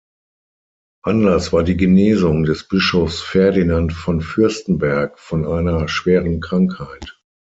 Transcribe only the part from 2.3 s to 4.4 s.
des Bischofs Ferdinand von